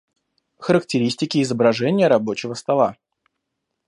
Характеристики 0.57 1.43
изображения 1.43 2.07
рабочего 2.07 2.55
стола 2.55 2.97